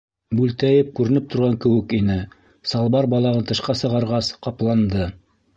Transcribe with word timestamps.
Бүлтәйеп 0.37 0.87
күренеп 0.99 1.27
торған 1.33 1.57
кеүек 1.65 1.93
ине, 1.99 2.17
салбар 2.71 3.11
балағын 3.15 3.47
тышҡа 3.53 3.79
сығарғас, 3.83 4.35
ҡапланды. 4.49 5.09